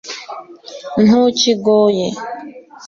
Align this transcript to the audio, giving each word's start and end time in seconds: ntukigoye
ntukigoye 1.03 2.07